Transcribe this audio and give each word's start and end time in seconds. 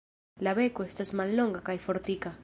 La 0.45 0.53
beko 0.59 0.85
estas 0.91 1.11
mallonga 1.21 1.61
kaj 1.69 1.77
fortika. 1.85 2.33